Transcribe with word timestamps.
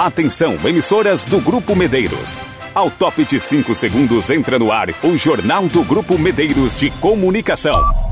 Atenção, 0.00 0.56
emissoras 0.64 1.24
do 1.24 1.40
Grupo 1.40 1.74
Medeiros. 1.74 2.40
Ao 2.72 2.88
top 2.88 3.24
de 3.24 3.40
5 3.40 3.74
segundos 3.74 4.30
entra 4.30 4.56
no 4.56 4.70
ar 4.70 4.90
o 5.02 5.16
Jornal 5.16 5.66
do 5.66 5.82
Grupo 5.82 6.16
Medeiros 6.16 6.78
de 6.78 6.88
Comunicação. 6.88 8.07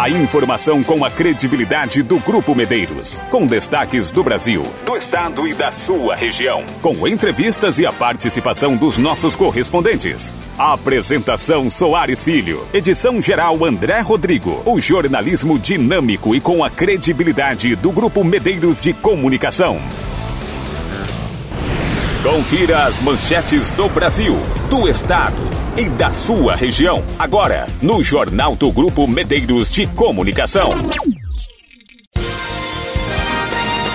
A 0.00 0.08
informação 0.08 0.80
com 0.80 1.04
a 1.04 1.10
credibilidade 1.10 2.04
do 2.04 2.20
Grupo 2.20 2.54
Medeiros. 2.54 3.20
Com 3.32 3.44
destaques 3.44 4.12
do 4.12 4.22
Brasil, 4.22 4.62
do 4.86 4.96
estado 4.96 5.48
e 5.48 5.52
da 5.52 5.72
sua 5.72 6.14
região. 6.14 6.64
Com 6.80 7.08
entrevistas 7.08 7.80
e 7.80 7.84
a 7.84 7.92
participação 7.92 8.76
dos 8.76 8.96
nossos 8.96 9.34
correspondentes. 9.34 10.36
A 10.56 10.74
apresentação 10.74 11.68
Soares 11.68 12.22
Filho. 12.22 12.64
Edição 12.72 13.20
geral 13.20 13.64
André 13.64 13.98
Rodrigo. 13.98 14.62
O 14.64 14.78
jornalismo 14.78 15.58
dinâmico 15.58 16.32
e 16.32 16.40
com 16.40 16.62
a 16.62 16.70
credibilidade 16.70 17.74
do 17.74 17.90
Grupo 17.90 18.22
Medeiros 18.22 18.80
de 18.80 18.92
Comunicação. 18.92 19.78
Confira 22.22 22.84
as 22.84 23.00
manchetes 23.00 23.72
do 23.72 23.88
Brasil, 23.88 24.36
do 24.70 24.88
estado 24.88 25.57
e 25.78 25.88
da 25.88 26.10
sua 26.10 26.56
região. 26.56 27.04
Agora, 27.16 27.68
no 27.80 28.02
Jornal 28.02 28.56
do 28.56 28.72
Grupo 28.72 29.06
Medeiros 29.06 29.70
de 29.70 29.86
Comunicação. 29.86 30.70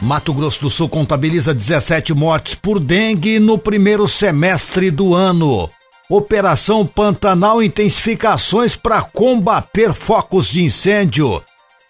Mato 0.01 0.33
Grosso 0.33 0.61
do 0.61 0.69
Sul 0.69 0.87
contabiliza 0.87 1.53
17 1.53 2.13
mortes 2.13 2.55
por 2.55 2.79
dengue 2.79 3.37
no 3.37 3.57
primeiro 3.57 4.07
semestre 4.07 4.89
do 4.89 5.13
ano. 5.13 5.69
Operação 6.09 6.85
Pantanal 6.85 7.61
intensificações 7.61 8.77
para 8.77 9.01
combater 9.01 9.93
focos 9.93 10.47
de 10.47 10.63
incêndio. 10.63 11.43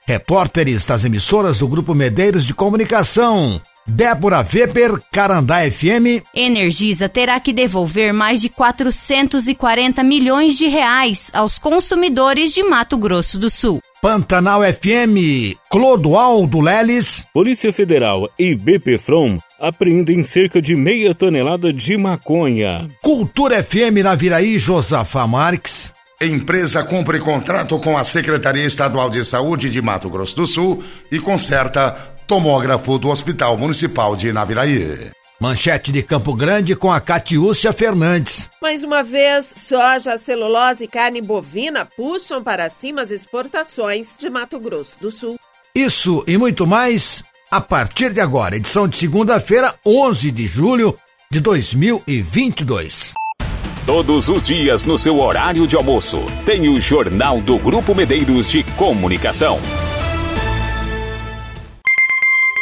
Repórteres 0.08 0.86
das 0.86 1.06
emissoras 1.06 1.60
do 1.60 1.68
Grupo 1.68 1.94
Medeiros 1.94 2.48
de 2.48 2.54
Comunicação 2.56 3.62
Débora 3.86 4.46
Weber, 4.54 4.94
Carandá 5.12 5.70
FM. 5.70 6.24
Energisa 6.34 7.10
terá 7.10 7.40
que 7.40 7.52
devolver 7.52 8.14
mais 8.14 8.42
de 8.42 8.50
440 8.50 10.04
milhões 10.04 10.58
de 10.58 10.68
reais 10.68 11.30
aos 11.34 11.60
consumidores 11.60 12.54
de 12.54 12.64
Mato 12.64 12.98
Grosso 12.98 13.38
do 13.38 13.50
Sul. 13.50 13.82
Pantanal 14.02 14.62
FM, 14.62 15.56
Clodoaldo 15.70 16.60
Leles. 16.60 17.26
Polícia 17.34 17.72
Federal 17.72 18.30
e 18.38 18.56
BPFROM 18.56 19.38
apreendem 19.60 20.24
cerca 20.24 20.62
de 20.62 20.76
meia 20.76 21.16
tonelada 21.16 21.72
de 21.72 21.98
maconha. 21.98 22.90
Cultura 23.02 23.64
FM 23.64 24.04
na 24.04 24.14
Viraí, 24.14 24.60
Josafá 24.60 25.26
Marques. 25.26 25.94
Empresa 26.22 26.84
cumpre 26.84 27.20
contrato 27.20 27.78
com 27.80 27.98
a 27.98 28.04
Secretaria 28.04 28.66
Estadual 28.66 29.10
de 29.10 29.24
Saúde 29.26 29.70
de 29.70 29.82
Mato 29.82 30.10
Grosso 30.10 30.36
do 30.36 30.48
Sul 30.48 30.84
e 31.12 31.20
conserta 31.20 32.14
tomógrafo 32.28 32.98
do 32.98 33.10
Hospital 33.10 33.58
Municipal 33.58 34.16
de 34.16 34.32
Naviraí. 34.32 35.12
Manchete 35.40 35.92
de 35.92 36.02
Campo 36.02 36.34
Grande 36.34 36.76
com 36.76 36.92
a 36.92 37.02
Catiúcia 37.02 37.74
Fernandes. 37.74 38.50
Mais 38.62 38.84
uma 38.84 39.04
vez, 39.04 39.54
soja, 39.68 40.18
celulose 40.18 40.86
e 40.86 40.88
carne 40.88 41.22
bovina 41.22 41.86
puxam 41.86 42.42
para 42.42 42.70
cima 42.70 43.02
as 43.02 43.12
exportações 43.12 44.16
de 44.18 44.30
Mato 44.30 44.60
Grosso 44.60 44.94
do 45.02 45.12
Sul. 45.12 45.36
Isso 45.76 46.24
e 46.28 46.38
muito 46.38 46.66
mais 46.66 47.24
a 47.52 47.62
partir 47.62 48.12
de 48.14 48.20
agora, 48.20 48.56
edição 48.56 48.88
de 48.88 48.98
segunda-feira, 48.98 49.74
11 49.86 50.32
de 50.32 50.48
julho 50.48 50.98
de 51.30 51.40
2022. 51.40 53.14
Todos 53.86 54.30
os 54.30 54.48
dias 54.48 54.84
no 54.84 54.98
seu 54.98 55.20
horário 55.20 55.68
de 55.68 55.76
almoço, 55.76 56.26
tem 56.46 56.68
o 56.68 56.80
Jornal 56.80 57.42
do 57.42 57.60
Grupo 57.60 57.94
Medeiros 57.94 58.50
de 58.50 58.64
Comunicação. 58.76 59.60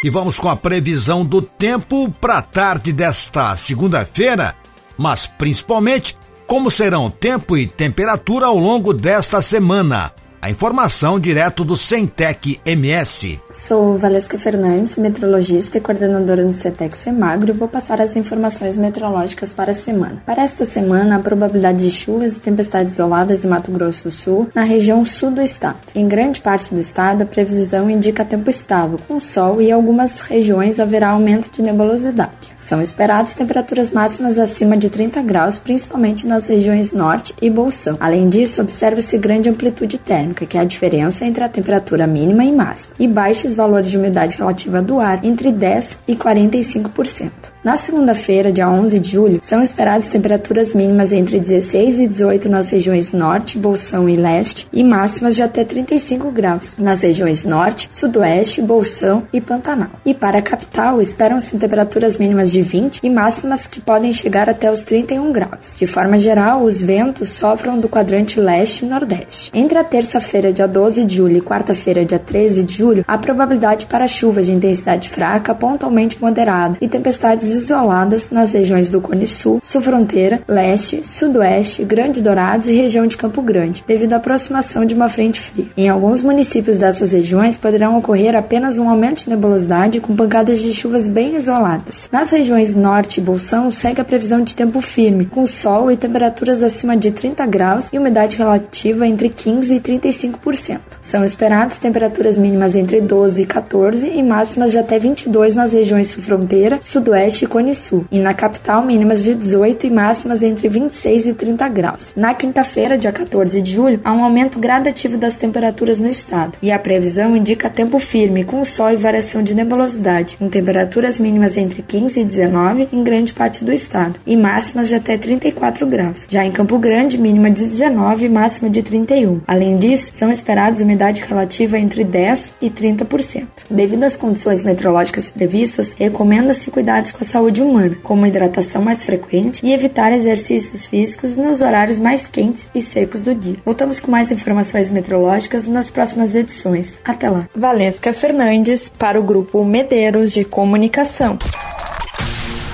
E 0.04 0.10
vamos 0.10 0.40
com 0.40 0.50
a 0.50 0.56
previsão 0.56 1.24
do 1.24 1.42
tempo 1.42 2.10
para 2.20 2.40
a 2.40 2.42
tarde 2.42 2.92
desta 2.92 3.56
segunda-feira, 3.56 4.56
mas 4.98 5.28
principalmente 5.28 6.18
como 6.48 6.72
serão 6.72 7.10
tempo 7.10 7.56
e 7.56 7.68
temperatura 7.68 8.48
ao 8.48 8.58
longo 8.58 8.94
desta 8.94 9.42
semana. 9.42 10.12
A 10.44 10.50
informação 10.50 11.20
direto 11.20 11.64
do 11.64 11.78
Centec 11.78 12.60
MS. 12.66 13.40
Sou 13.52 13.96
Valesca 14.00 14.40
Fernandes, 14.40 14.98
meteorologista 14.98 15.78
e 15.78 15.82
coordenadora 15.82 16.44
do 16.44 16.52
Centec 16.52 16.98
Semagro 16.98 17.52
e 17.52 17.56
vou 17.56 17.68
passar 17.68 18.02
as 18.02 18.16
informações 18.16 18.76
meteorológicas 18.76 19.54
para 19.54 19.72
a 19.72 19.76
semana. 19.76 20.24
Para 20.26 20.42
esta 20.42 20.66
semana, 20.66 21.18
a 21.18 21.20
probabilidade 21.20 21.84
de 21.84 21.92
chuvas 21.92 22.36
e 22.36 22.40
tempestades 22.40 22.96
isoladas 22.96 23.46
em 23.46 23.48
Mato 23.48 23.72
Grosso 23.72 24.06
do 24.06 24.12
Sul, 24.12 24.50
na 24.56 24.64
região 24.64 25.06
sul 25.06 25.30
do 25.30 25.44
estado. 25.44 25.78
Em 25.94 26.08
grande 26.08 26.42
parte 26.42 26.74
do 26.74 26.82
estado, 26.82 27.22
a 27.22 27.26
previsão 27.28 27.88
indica 27.88 28.26
tempo 28.26 28.50
estável, 28.50 28.98
com 29.08 29.20
sol 29.20 29.62
e 29.62 29.68
em 29.68 29.72
algumas 29.72 30.22
regiões 30.22 30.80
haverá 30.80 31.10
aumento 31.10 31.52
de 31.52 31.62
nebulosidade. 31.62 32.50
São 32.58 32.82
esperadas 32.82 33.36
temperaturas 33.36 33.92
máximas 33.92 34.40
acima 34.40 34.76
de 34.76 34.90
30 34.90 35.22
graus, 35.22 35.60
principalmente 35.60 36.26
nas 36.26 36.48
regiões 36.48 36.92
norte 36.92 37.32
e 37.40 37.48
bolsão. 37.48 37.96
Além 38.00 38.28
disso, 38.28 38.60
observa-se 38.60 39.20
grande 39.20 39.48
amplitude 39.48 40.00
térmica 40.00 40.31
térmica, 40.32 40.46
que 40.46 40.58
é 40.58 40.62
a 40.62 40.66
diferença 40.66 41.26
entre 41.26 41.44
a 41.44 41.50
temperatura 41.50 42.08
mínima 42.08 42.44
e 42.44 42.52
máxima, 42.52 42.96
e 42.98 43.08
baixos 43.08 43.56
valores 43.56 43.92
de 43.92 43.98
umidade 43.98 44.38
relativa 44.38 44.82
do 44.82 45.00
ar, 45.00 45.24
entre 45.24 45.52
10% 45.52 45.98
e 46.08 46.16
45%. 46.16 47.51
Na 47.64 47.78
segunda-feira, 47.78 48.52
dia 48.52 48.68
11 48.68 49.00
de 49.00 49.12
julho, 49.12 49.40
são 49.44 49.62
esperadas 49.62 50.08
temperaturas 50.08 50.74
mínimas 50.74 51.14
entre 51.14 51.40
16 51.40 52.00
e 52.00 52.08
18 52.08 52.50
nas 52.50 52.72
regiões 52.72 53.12
norte, 53.12 53.60
bolsão 53.60 54.10
e 54.10 54.16
leste, 54.16 54.68
e 54.74 54.84
máximas 54.84 55.36
de 55.36 55.44
até 55.44 55.64
35 55.64 56.32
graus 56.32 56.76
nas 56.76 57.04
regiões 57.04 57.44
norte, 57.44 57.88
sudoeste, 57.92 58.64
bolsão 58.64 59.28
e 59.32 59.40
pantanal. 59.40 59.92
E 60.04 60.12
para 60.12 60.40
a 60.40 60.42
capital, 60.42 61.00
esperam-se 61.00 61.56
temperaturas 61.56 62.18
mínimas 62.18 62.52
de 62.52 62.64
20 62.64 63.00
e 63.04 63.10
máximas 63.12 63.68
que 63.68 63.80
podem 63.80 64.12
chegar 64.12 64.50
até 64.50 64.72
os 64.72 64.82
31 64.82 65.32
graus. 65.32 65.76
De 65.78 65.86
forma 65.86 66.18
geral, 66.18 66.64
os 66.64 66.82
ventos 66.82 67.30
sopram 67.30 67.80
do 67.80 67.88
quadrante 67.88 68.40
leste 68.40 68.86
e 68.86 68.88
nordeste. 68.88 69.52
Entre 69.54 69.78
a 69.78 69.84
terça-feira, 69.84 70.52
dia 70.52 70.68
12 70.68 71.06
de 71.06 71.16
julho, 71.16 71.38
e 71.38 71.42
quarta-feira, 71.42 72.04
dia 72.04 72.18
13 72.18 72.64
de 72.64 72.74
julho, 72.74 73.06
há 73.08 73.20
probabilidade 73.20 73.86
para 73.86 74.08
chuvas 74.08 74.48
de 74.48 74.52
intensidade 74.52 75.08
fraca, 75.10 75.54
pontualmente 75.54 76.20
moderada 76.20 76.76
e 76.82 76.88
tempestades 76.88 77.51
isoladas 77.54 78.30
nas 78.30 78.54
regiões 78.54 78.90
do 78.90 79.02
Cone 79.02 79.26
Sul, 79.26 79.60
Sul 79.62 79.82
Fronteira, 79.82 80.42
Leste, 80.48 81.02
Sudoeste, 81.08 81.84
Grande 81.84 82.22
Dourados 82.22 82.68
e 82.68 82.74
região 82.74 83.08
de 83.08 83.18
Campo 83.18 83.42
Grande, 83.42 83.84
devido 83.88 84.14
à 84.14 84.18
aproximação 84.18 84.86
de 84.86 84.94
uma 84.94 85.10
frente 85.10 85.40
fria. 85.40 85.68
Em 85.76 85.90
alguns 85.90 86.22
municípios 86.22 86.78
dessas 86.78 87.12
regiões 87.12 87.58
poderão 87.58 87.98
ocorrer 87.98 88.36
apenas 88.36 88.78
um 88.78 88.90
aumento 88.90 89.24
de 89.24 89.30
nebulosidade 89.30 90.00
com 90.00 90.16
pancadas 90.16 90.60
de 90.60 90.74
chuvas 90.74 91.08
bem 91.08 91.36
isoladas. 91.36 92.10
Nas 92.12 92.32
regiões 92.32 92.76
Norte 92.76 93.20
e 93.20 93.24
Bolsão 93.24 93.72
segue 93.72 94.02
a 94.02 94.06
previsão 94.06 94.44
de 94.44 94.56
tempo 94.56 94.82
firme, 94.82 95.26
com 95.26 95.46
sol 95.46 95.92
e 95.92 95.98
temperaturas 95.98 96.64
acima 96.64 96.96
de 96.96 97.12
30 97.12 97.46
graus 97.48 97.90
e 97.92 97.98
umidade 97.98 98.38
relativa 98.38 99.08
entre 99.08 99.30
15 99.30 99.76
e 99.76 99.80
35%. 99.80 100.80
São 101.02 101.24
esperadas 101.24 101.78
temperaturas 101.78 102.38
mínimas 102.38 102.76
entre 102.76 103.02
12 103.02 103.42
e 103.42 103.46
14 103.46 104.08
e 104.08 104.22
máximas 104.22 104.72
de 104.72 104.80
até 104.80 105.00
22 105.00 105.56
nas 105.56 105.74
regiões 105.74 106.08
Sul 106.08 106.22
Fronteira, 106.22 106.80
Sudoeste 106.82 107.22
Oeste 107.22 107.41
e 107.44 107.48
Cone 107.48 107.74
Sul, 107.74 108.06
e 108.12 108.20
na 108.20 108.34
capital 108.34 108.86
mínimas 108.86 109.24
de 109.24 109.34
18 109.34 109.88
e 109.88 109.90
máximas 109.90 110.44
entre 110.44 110.68
26 110.68 111.28
e 111.28 111.34
30 111.34 111.68
graus. 111.70 112.14
Na 112.16 112.34
quinta-feira, 112.34 112.98
dia 112.98 113.12
14 113.12 113.62
de 113.62 113.72
julho, 113.72 114.00
há 114.04 114.14
um 114.14 114.24
aumento 114.24 114.60
gradativo 114.60 115.18
das 115.18 115.38
temperaturas 115.38 116.00
no 116.00 116.08
estado, 116.08 116.58
e 116.62 116.72
a 116.72 116.80
previsão 116.80 117.36
indica 117.36 117.70
tempo 117.70 118.00
firme, 118.00 118.44
com 118.44 118.64
sol 118.64 118.92
e 118.92 118.96
variação 118.96 119.42
de 119.42 119.56
nebulosidade, 119.56 120.38
com 120.38 120.50
temperaturas 120.50 121.20
mínimas 121.20 121.58
entre 121.58 121.82
15 121.82 122.20
e 122.20 122.24
19 122.24 122.90
em 122.92 123.04
grande 123.04 123.34
parte 123.34 123.64
do 123.64 123.72
estado, 123.72 124.16
e 124.26 124.36
máximas 124.36 124.88
de 124.88 124.96
até 124.96 125.18
34 125.18 125.88
graus. 125.88 126.28
Já 126.30 126.46
em 126.46 126.52
Campo 126.52 126.78
Grande, 126.78 127.18
mínima 127.18 127.50
de 127.50 127.66
19 127.66 128.26
e 128.26 128.30
máxima 128.30 128.70
de 128.70 128.84
31. 128.84 129.42
Além 129.48 129.78
disso, 129.78 130.12
são 130.14 130.32
esperados 130.32 130.82
umidade 130.82 131.22
relativa 131.22 131.78
entre 131.78 132.04
10 132.04 132.54
e 132.62 132.70
30%. 132.70 133.48
Devido 133.70 134.04
às 134.04 134.18
condições 134.18 134.64
meteorológicas 134.64 135.30
previstas, 135.30 135.96
recomenda-se 135.98 136.70
cuidados 136.70 137.12
com 137.12 137.24
a 137.24 137.28
saúde 137.32 137.62
humana, 137.62 137.96
como 138.04 138.28
hidratação 138.28 138.82
mais 138.82 139.06
frequente 139.06 139.66
e 139.66 139.74
evitar 139.74 140.12
exercícios 140.12 140.86
físicos 140.86 141.38
nos 141.38 141.62
horários 141.62 141.98
mais 141.98 142.28
quentes 142.28 142.68
e 142.76 142.82
secos 142.82 143.22
do 143.22 143.34
dia. 143.34 143.56
Voltamos 143.66 144.02
com 144.02 144.12
mais 144.12 144.32
informações 144.32 144.90
meteorológicas 144.90 145.66
nas 145.66 145.90
próximas 145.90 146.36
edições. 146.36 147.00
Até 147.06 147.30
lá. 147.30 147.48
Valesca 147.56 148.12
Fernandes 148.12 148.90
para 148.90 149.20
o 149.20 149.24
Grupo 149.24 149.64
Medeiros 149.64 150.34
de 150.34 150.44
Comunicação. 150.44 151.38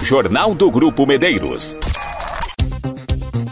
Jornal 0.01 0.55
do 0.55 0.71
Grupo 0.71 1.05
Medeiros. 1.05 1.77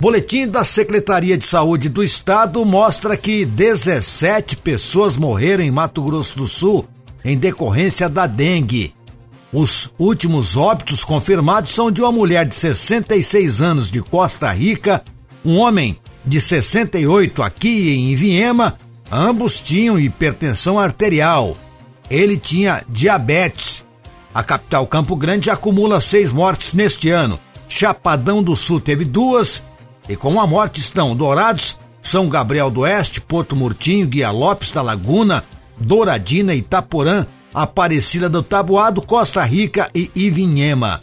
Boletim 0.01 0.47
da 0.47 0.63
Secretaria 0.63 1.37
de 1.37 1.45
Saúde 1.45 1.87
do 1.87 2.03
Estado 2.03 2.63
mostra 2.65 3.15
que 3.15 3.45
17 3.45 4.57
pessoas 4.57 5.17
morreram 5.17 5.63
em 5.63 5.71
Mato 5.71 6.01
Grosso 6.01 6.37
do 6.37 6.47
Sul 6.47 6.85
em 7.23 7.37
decorrência 7.37 8.09
da 8.09 8.25
dengue. 8.25 8.94
Os 9.53 9.89
últimos 9.97 10.57
óbitos 10.57 11.03
confirmados 11.03 11.71
são 11.71 11.91
de 11.91 12.01
uma 12.01 12.11
mulher 12.11 12.45
de 12.45 12.55
66 12.55 13.61
anos 13.61 13.89
de 13.89 14.01
Costa 14.01 14.51
Rica, 14.51 15.03
um 15.43 15.57
homem 15.57 15.97
de 16.25 16.41
68 16.41 17.41
aqui 17.43 17.91
em 17.91 18.15
Viema 18.15 18.77
Ambos 19.11 19.59
tinham 19.59 19.99
hipertensão 19.99 20.79
arterial. 20.79 21.55
Ele 22.09 22.37
tinha 22.37 22.83
diabetes. 22.89 23.85
A 24.33 24.43
capital 24.43 24.85
Campo 24.87 25.15
Grande 25.15 25.49
acumula 25.49 26.01
seis 26.01 26.31
mortes 26.31 26.73
neste 26.73 27.09
ano. 27.09 27.39
Chapadão 27.67 28.43
do 28.43 28.55
Sul 28.55 28.79
teve 28.79 29.05
duas. 29.05 29.63
E 30.09 30.15
com 30.15 30.39
a 30.39 30.45
morte 30.45 30.79
estão 30.79 31.15
Dourados, 31.15 31.77
São 32.01 32.29
Gabriel 32.29 32.69
do 32.69 32.81
Oeste, 32.81 33.21
Porto 33.21 33.55
Murtinho, 33.55 34.07
Guia 34.07 34.29
Lopes 34.31 34.71
da 34.71 34.81
Laguna, 34.81 35.43
Douradina, 35.79 36.53
Itaporã, 36.53 37.25
Aparecida 37.55 38.27
do 38.27 38.43
Tabuado, 38.43 39.01
Costa 39.01 39.41
Rica 39.41 39.89
e 39.95 40.11
Ivinhema. 40.13 40.99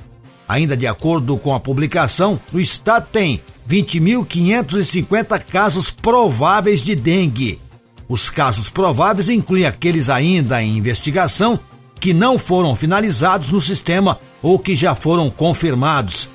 Ainda 0.46 0.76
de 0.76 0.87
acordo 0.87 1.38
com 1.38 1.54
a 1.54 1.58
publicação, 1.58 2.38
o 2.52 2.60
estado 2.60 3.06
tem 3.10 3.40
20.550 3.66 5.43
casos 5.44 5.90
prováveis 5.90 6.82
de 6.82 6.94
dengue. 6.94 7.58
Os 8.06 8.28
casos 8.28 8.69
prováveis 8.69 9.31
incluem 9.31 9.64
aqueles 9.64 10.10
ainda 10.10 10.62
em 10.62 10.76
investigação 10.76 11.58
que 11.99 12.12
não 12.12 12.38
foram 12.38 12.76
finalizados 12.76 13.50
no 13.50 13.58
sistema 13.58 14.19
ou 14.43 14.58
que 14.58 14.76
já 14.76 14.94
foram 14.94 15.31
confirmados. 15.31 16.28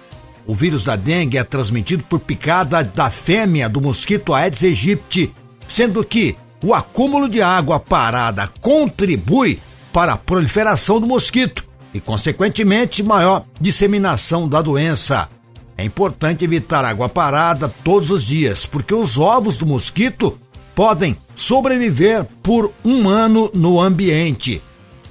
O 0.47 0.55
vírus 0.55 0.83
da 0.83 0.95
dengue 0.95 1.37
é 1.37 1.43
transmitido 1.43 2.03
por 2.05 2.19
picada 2.19 2.83
da 2.83 3.11
fêmea 3.11 3.69
do 3.69 3.79
mosquito 3.79 4.33
Aedes 4.33 4.63
aegypti, 4.63 5.31
sendo 5.67 6.03
que 6.03 6.35
o 6.63 6.73
acúmulo 6.73 7.29
de 7.29 7.39
água 7.39 7.79
parada 7.79 8.49
contribui 8.59 9.59
para 9.97 10.13
a 10.13 10.17
proliferação 10.17 10.99
do 10.99 11.07
mosquito 11.07 11.65
e, 11.91 11.99
consequentemente, 11.99 13.01
maior 13.01 13.45
disseminação 13.59 14.47
da 14.47 14.61
doença. 14.61 15.27
É 15.75 15.83
importante 15.83 16.45
evitar 16.45 16.85
água 16.85 17.09
parada 17.09 17.67
todos 17.83 18.11
os 18.11 18.21
dias, 18.21 18.63
porque 18.63 18.93
os 18.93 19.17
ovos 19.17 19.57
do 19.57 19.65
mosquito 19.65 20.39
podem 20.75 21.17
sobreviver 21.35 22.23
por 22.43 22.71
um 22.85 23.09
ano 23.09 23.49
no 23.55 23.81
ambiente. 23.81 24.61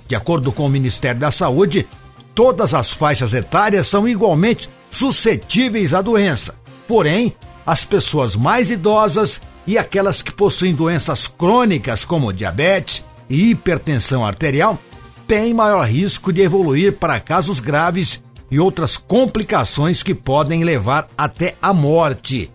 De 0.07 0.15
acordo 0.15 0.53
com 0.53 0.67
o 0.67 0.71
Ministério 0.71 1.21
da 1.21 1.33
Saúde, 1.33 1.89
todas 2.33 2.73
as 2.73 2.93
faixas 2.93 3.35
etárias 3.35 3.89
são 3.89 4.07
igualmente 4.07 4.71
suscetíveis 4.89 5.95
à 5.95 6.01
doença. 6.01 6.55
Porém, 6.87 7.35
as 7.67 7.85
pessoas 7.85 8.37
mais 8.37 8.71
idosas 8.71 9.41
e 9.67 9.77
aquelas 9.77 10.23
que 10.23 10.31
possuem 10.31 10.73
doenças 10.73 11.27
crônicas 11.27 12.05
como 12.05 12.33
diabetes 12.33 13.05
e 13.29 13.51
hipertensão 13.51 14.25
arterial 14.25 14.79
têm 15.27 15.53
maior 15.53 15.87
risco 15.87 16.33
de 16.33 16.43
evoluir 16.43 16.95
para 16.95 17.21
casos 17.21 17.61
graves 17.61 18.23
e 18.51 18.61
outras 18.61 18.97
complicações 18.97 20.03
que 20.03 20.15
podem 20.15 20.63
levar 20.65 21.09
até 21.17 21.57
a 21.61 21.73
morte. 21.73 22.51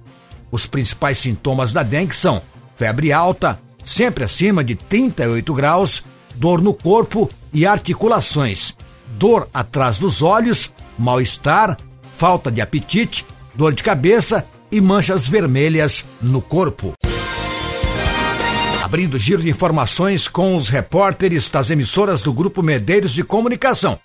Os 0.52 0.66
principais 0.66 1.18
sintomas 1.18 1.74
da 1.74 1.84
dengue 1.84 2.16
são 2.16 2.42
febre 2.76 3.12
alta, 3.12 3.60
sempre 3.84 4.24
acima 4.24 4.64
de 4.64 4.76
38 4.76 5.54
graus, 5.54 6.04
dor 6.36 6.62
no 6.62 6.74
corpo 6.74 7.30
e 7.54 7.66
articulações, 7.66 8.76
dor 9.18 9.50
atrás 9.54 9.98
dos 9.98 10.22
olhos, 10.22 10.72
mal-estar, 10.98 11.78
falta 12.14 12.52
de 12.52 12.62
apetite, 12.62 13.26
dor 13.54 13.74
de 13.74 13.84
cabeça 13.84 14.46
e 14.72 14.80
manchas 14.80 15.28
vermelhas 15.28 16.06
no 16.22 16.42
corpo. 16.42 16.94
Abrindo 18.92 19.18
giro 19.18 19.42
de 19.42 19.50
informações 19.50 20.28
com 20.28 20.54
os 20.54 20.68
repórteres 20.68 21.50
das 21.50 21.70
emissoras 21.70 22.22
do 22.22 22.34
Grupo 22.34 22.62
Medeiros 22.62 23.14
de 23.14 23.24
Comunicação. 23.24 23.98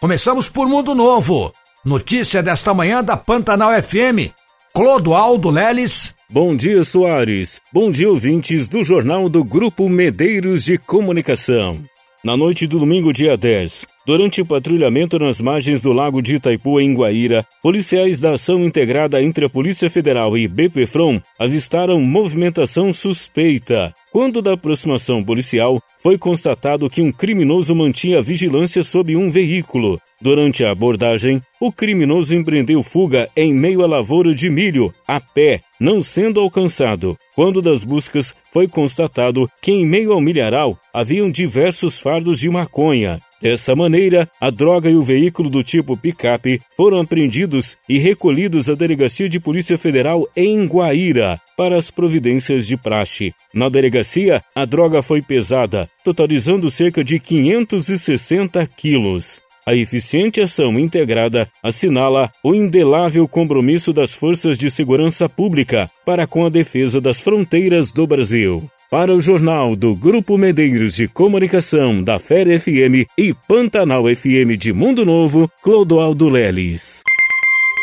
Começamos 0.00 0.48
por 0.48 0.66
Mundo 0.66 0.92
Novo. 0.92 1.54
Notícia 1.84 2.42
desta 2.42 2.74
manhã 2.74 3.00
da 3.00 3.16
Pantanal 3.16 3.70
FM. 3.80 4.34
Clodoaldo 4.74 5.50
Leles. 5.50 6.16
Bom 6.28 6.56
dia, 6.56 6.82
Soares. 6.82 7.60
Bom 7.72 7.92
dia, 7.92 8.10
ouvintes 8.10 8.66
do 8.66 8.82
Jornal 8.82 9.28
do 9.28 9.44
Grupo 9.44 9.88
Medeiros 9.88 10.64
de 10.64 10.78
Comunicação. 10.78 11.80
Na 12.24 12.36
noite 12.36 12.66
do 12.66 12.80
domingo, 12.80 13.12
dia 13.12 13.36
10, 13.36 13.86
durante 14.06 14.40
o 14.40 14.46
patrulhamento 14.46 15.18
nas 15.18 15.40
margens 15.40 15.80
do 15.80 15.92
Lago 15.92 16.20
de 16.20 16.36
Itaipu, 16.36 16.80
em 16.80 16.94
Guaíra, 16.94 17.46
policiais 17.62 18.20
da 18.20 18.34
ação 18.34 18.64
integrada 18.64 19.22
entre 19.22 19.46
a 19.46 19.50
Polícia 19.50 19.88
Federal 19.88 20.36
e 20.36 20.46
BPFROM 20.46 21.20
avistaram 21.38 22.00
movimentação 22.00 22.92
suspeita. 22.92 23.94
Quando 24.12 24.40
da 24.40 24.52
aproximação 24.52 25.24
policial, 25.24 25.82
foi 26.00 26.16
constatado 26.16 26.88
que 26.88 27.02
um 27.02 27.10
criminoso 27.10 27.74
mantinha 27.74 28.20
vigilância 28.20 28.84
sobre 28.84 29.16
um 29.16 29.28
veículo. 29.28 30.00
Durante 30.20 30.64
a 30.64 30.70
abordagem, 30.70 31.42
o 31.60 31.72
criminoso 31.72 32.34
empreendeu 32.34 32.82
fuga 32.82 33.28
em 33.36 33.52
meio 33.52 33.82
à 33.82 33.86
lavoura 33.86 34.32
de 34.32 34.48
milho, 34.48 34.94
a 35.06 35.20
pé, 35.20 35.60
não 35.80 36.02
sendo 36.02 36.40
alcançado. 36.40 37.16
Quando 37.34 37.60
das 37.60 37.82
buscas, 37.82 38.32
foi 38.52 38.68
constatado 38.68 39.50
que 39.60 39.72
em 39.72 39.84
meio 39.84 40.12
ao 40.12 40.20
milharal 40.20 40.78
haviam 40.94 41.30
diversos 41.30 42.00
fardos 42.00 42.38
de 42.38 42.48
maconha. 42.48 43.18
Dessa 43.44 43.76
maneira, 43.76 44.26
a 44.40 44.48
droga 44.48 44.88
e 44.88 44.96
o 44.96 45.02
veículo 45.02 45.50
do 45.50 45.62
tipo 45.62 45.98
picape 45.98 46.62
foram 46.74 47.02
apreendidos 47.02 47.76
e 47.86 47.98
recolhidos 47.98 48.70
à 48.70 48.74
Delegacia 48.74 49.28
de 49.28 49.38
Polícia 49.38 49.76
Federal 49.76 50.26
em 50.34 50.64
Guaíra 50.64 51.38
para 51.54 51.76
as 51.76 51.90
providências 51.90 52.66
de 52.66 52.74
praxe. 52.74 53.34
Na 53.52 53.68
delegacia, 53.68 54.40
a 54.54 54.64
droga 54.64 55.02
foi 55.02 55.20
pesada, 55.20 55.86
totalizando 56.02 56.70
cerca 56.70 57.04
de 57.04 57.20
560 57.20 58.66
quilos. 58.66 59.42
A 59.66 59.74
eficiente 59.74 60.40
ação 60.40 60.78
integrada 60.80 61.46
assinala 61.62 62.30
o 62.42 62.54
indelável 62.54 63.28
compromisso 63.28 63.92
das 63.92 64.14
forças 64.14 64.56
de 64.56 64.70
segurança 64.70 65.28
pública 65.28 65.90
para 66.06 66.26
com 66.26 66.46
a 66.46 66.48
defesa 66.48 66.98
das 66.98 67.20
fronteiras 67.20 67.92
do 67.92 68.06
Brasil. 68.06 68.62
Para 68.96 69.12
o 69.12 69.20
jornal 69.20 69.74
do 69.74 69.92
Grupo 69.92 70.38
Medeiros 70.38 70.94
de 70.94 71.08
Comunicação 71.08 72.00
da 72.00 72.16
Fé 72.20 72.44
FM 72.56 73.10
e 73.18 73.34
Pantanal 73.48 74.04
FM 74.04 74.56
de 74.56 74.72
Mundo 74.72 75.04
Novo, 75.04 75.50
Clodoaldo 75.60 76.28
Leles. 76.28 77.02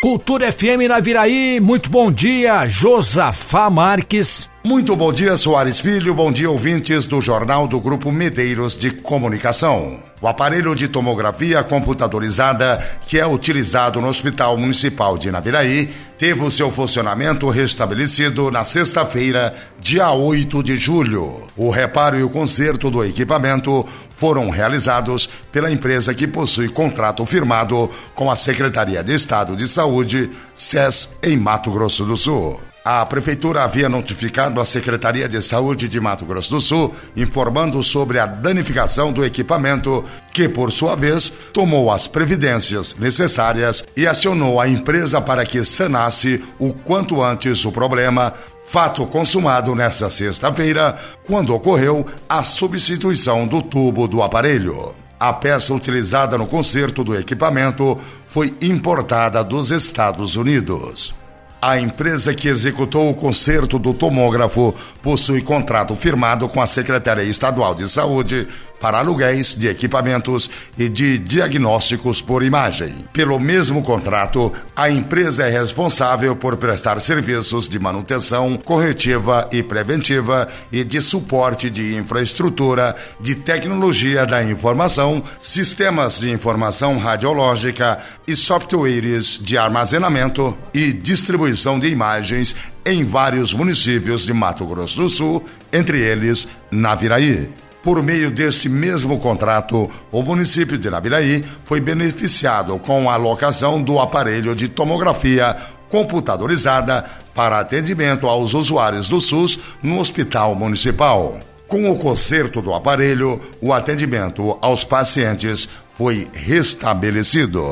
Cultura 0.02 0.50
FM 0.50 0.88
na 0.88 1.02
Viraí, 1.02 1.60
muito 1.60 1.90
bom 1.90 2.10
dia, 2.10 2.66
Josafá 2.66 3.70
Marques. 3.70 4.51
Muito 4.64 4.96
bom 4.96 5.12
dia, 5.12 5.36
Soares 5.36 5.80
Filho. 5.80 6.14
Bom 6.14 6.32
dia, 6.32 6.48
ouvintes 6.48 7.08
do 7.08 7.20
Jornal 7.20 7.68
do 7.68 7.80
Grupo 7.80 8.12
Medeiros 8.12 8.78
de 8.78 8.92
Comunicação. 8.92 10.00
O 10.22 10.28
aparelho 10.28 10.76
de 10.76 10.88
tomografia 10.88 11.64
computadorizada 11.64 12.78
que 13.08 13.20
é 13.20 13.26
utilizado 13.26 14.00
no 14.00 14.08
Hospital 14.08 14.56
Municipal 14.60 15.18
de 15.18 15.32
Naviraí 15.32 15.90
teve 16.16 16.44
o 16.44 16.52
seu 16.52 16.70
funcionamento 16.70 17.50
restabelecido 17.50 18.52
na 18.52 18.64
sexta-feira, 18.64 19.52
dia 19.80 20.12
8 20.12 20.62
de 20.62 20.78
julho. 20.78 21.42
O 21.58 21.72
reparo 21.72 22.20
e 22.20 22.24
o 22.24 22.30
conserto 22.30 22.92
do 22.92 23.04
equipamento 23.04 23.84
foram 24.16 24.52
realizados 24.52 25.28
pela 25.52 25.72
empresa 25.72 26.14
que 26.14 26.28
possui 26.28 26.70
contrato 26.70 27.26
firmado 27.26 27.90
com 28.14 28.30
a 28.30 28.36
Secretaria 28.36 29.04
de 29.04 29.16
Estado 29.16 29.56
de 29.56 29.68
Saúde, 29.68 30.30
SES, 30.54 31.18
em 31.24 31.36
Mato 31.36 31.72
Grosso 31.72 32.06
do 32.06 32.16
Sul. 32.16 32.71
A 32.84 33.06
Prefeitura 33.06 33.64
havia 33.64 33.88
notificado 33.88 34.60
a 34.60 34.66
Secretaria 34.66 35.30
de 35.30 35.40
Saúde 35.40 35.88
de 35.88 36.00
Mato 36.00 36.26
Grosso 36.26 36.50
do 36.50 36.60
Sul, 36.60 36.96
informando 37.16 37.84
sobre 37.84 38.18
a 38.18 38.26
danificação 38.26 39.14
do 39.14 39.24
equipamento, 39.24 40.04
que, 40.34 40.50
por 40.50 40.72
sua 40.72 40.96
vez, 40.96 41.32
tomou 41.54 41.92
as 41.92 42.08
previdências 42.08 42.96
necessárias 42.96 43.84
e 43.96 44.08
acionou 44.08 44.60
a 44.60 44.68
empresa 44.68 45.22
para 45.22 45.46
que 45.46 45.64
sanasse 45.64 46.44
o 46.58 46.74
quanto 46.74 47.22
antes 47.22 47.64
o 47.66 47.72
problema, 47.72 48.34
fato 48.66 49.06
consumado 49.06 49.76
nesta 49.76 50.10
sexta-feira, 50.10 50.98
quando 51.24 51.54
ocorreu 51.54 52.04
a 52.28 52.44
substituição 52.44 53.46
do 53.46 53.62
tubo 53.62 54.08
do 54.08 54.24
aparelho. 54.24 54.96
A 55.20 55.32
peça 55.32 55.72
utilizada 55.72 56.36
no 56.36 56.48
conserto 56.48 57.04
do 57.04 57.16
equipamento 57.16 57.96
foi 58.26 58.56
importada 58.60 59.44
dos 59.44 59.70
Estados 59.70 60.36
Unidos. 60.36 61.21
A 61.62 61.78
empresa 61.78 62.34
que 62.34 62.48
executou 62.48 63.12
o 63.12 63.14
conserto 63.14 63.78
do 63.78 63.94
tomógrafo 63.94 64.74
possui 65.04 65.44
contrato 65.44 65.96
firmado 65.96 66.50
com 66.50 66.60
a 66.60 66.66
Secretaria 66.66 67.24
Estadual 67.24 67.76
de 67.76 67.88
Saúde 67.88 68.48
para 68.82 68.98
aluguéis 68.98 69.56
de 69.56 69.68
equipamentos 69.68 70.50
e 70.78 70.90
de 70.90 71.20
diagnósticos 71.20 72.22
por 72.22 72.44
imagem. 72.44 73.06
Pelo 73.14 73.40
mesmo 73.40 73.84
contrato, 73.84 74.52
a 74.76 74.90
empresa 74.90 75.46
é 75.46 75.50
responsável 75.50 76.36
por 76.36 76.58
prestar 76.58 77.00
serviços 77.00 77.70
de 77.70 77.78
manutenção 77.80 78.58
corretiva 78.58 79.48
e 79.52 79.62
preventiva 79.62 80.48
e 80.72 80.84
de 80.84 81.00
suporte 81.00 81.70
de 81.70 81.96
infraestrutura, 81.96 82.96
de 83.20 83.36
tecnologia 83.36 84.26
da 84.26 84.44
informação, 84.44 85.24
sistemas 85.38 86.20
de 86.20 86.32
informação 86.32 86.98
radiológica 86.98 88.00
e 88.28 88.36
softwares 88.36 89.40
de 89.42 89.58
armazenamento 89.58 90.58
e 90.74 90.92
distribuição 90.92 91.78
de 91.78 91.88
imagens 91.88 92.56
em 92.86 93.06
vários 93.06 93.54
municípios 93.54 94.26
de 94.26 94.34
Mato 94.34 94.66
Grosso 94.66 94.98
do 94.98 95.10
Sul, 95.10 95.44
entre 95.72 96.00
eles 96.00 96.48
Naviraí. 96.72 97.50
Por 97.84 98.04
meio 98.04 98.30
deste 98.30 98.70
mesmo 98.70 99.20
contrato, 99.20 99.90
o 100.12 100.22
município 100.22 100.78
de 100.78 100.90
Nabiraí 100.90 101.44
foi 101.64 101.82
beneficiado 101.82 102.78
com 102.78 103.10
a 103.10 103.14
alocação 103.14 103.82
do 103.82 104.00
aparelho 104.00 104.56
de 104.56 104.68
tomografia 104.68 105.56
computadorizada 105.90 107.04
para 107.34 107.60
atendimento 107.60 108.28
aos 108.28 108.54
usuários 108.54 109.10
do 109.10 109.20
SUS 109.20 109.60
no 109.82 110.00
Hospital 110.00 110.56
Municipal. 110.56 111.40
Com 111.68 111.90
o 111.90 111.98
conserto 111.98 112.62
do 112.62 112.74
aparelho, 112.74 113.40
o 113.62 113.74
atendimento 113.74 114.58
aos 114.62 114.84
pacientes 114.84 115.68
foi 115.98 116.28
restabelecido. 116.34 117.64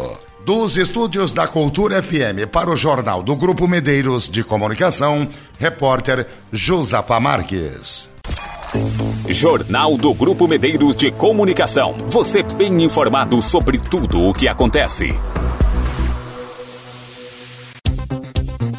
Dos 0.45 0.77
estúdios 0.77 1.33
da 1.33 1.47
Cultura 1.47 2.01
FM 2.01 2.47
para 2.51 2.69
o 2.69 2.75
Jornal 2.75 3.21
do 3.21 3.35
Grupo 3.35 3.67
Medeiros 3.67 4.29
de 4.29 4.43
Comunicação, 4.43 5.27
repórter 5.59 6.25
Josafa 6.51 7.19
Marques. 7.19 8.09
Jornal 9.27 9.97
do 9.97 10.13
Grupo 10.13 10.47
Medeiros 10.47 10.95
de 10.95 11.11
Comunicação. 11.11 11.95
Você 12.09 12.43
bem 12.43 12.83
informado 12.83 13.41
sobre 13.41 13.77
tudo 13.77 14.19
o 14.19 14.33
que 14.33 14.47
acontece. 14.47 15.13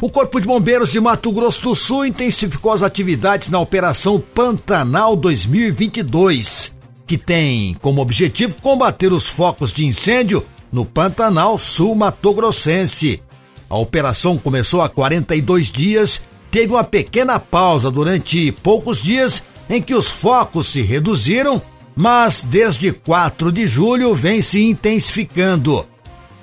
O 0.01 0.09
Corpo 0.09 0.39
de 0.39 0.47
Bombeiros 0.47 0.91
de 0.91 0.99
Mato 0.99 1.31
Grosso 1.31 1.61
do 1.61 1.75
Sul 1.75 2.05
intensificou 2.05 2.71
as 2.71 2.81
atividades 2.81 3.49
na 3.49 3.59
Operação 3.59 4.19
Pantanal 4.19 5.15
2022, 5.15 6.75
que 7.05 7.17
tem 7.17 7.75
como 7.75 8.01
objetivo 8.01 8.59
combater 8.61 9.11
os 9.13 9.27
focos 9.27 9.71
de 9.71 9.85
incêndio 9.85 10.45
no 10.71 10.85
Pantanal 10.85 11.57
Sul 11.59 11.93
Mato 11.95 12.33
Grossense. 12.33 13.21
A 13.69 13.77
operação 13.77 14.37
começou 14.37 14.81
há 14.81 14.89
42 14.89 15.71
dias, 15.71 16.21
teve 16.49 16.73
uma 16.73 16.83
pequena 16.83 17.39
pausa 17.39 17.91
durante 17.91 18.51
poucos 18.51 18.97
dias 18.97 19.43
em 19.71 19.81
que 19.81 19.95
os 19.95 20.07
focos 20.07 20.67
se 20.67 20.81
reduziram, 20.81 21.61
mas 21.95 22.43
desde 22.43 22.91
4 22.91 23.53
de 23.53 23.65
julho 23.65 24.13
vem 24.13 24.41
se 24.41 24.61
intensificando. 24.61 25.87